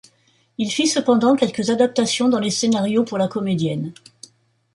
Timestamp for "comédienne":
3.27-3.93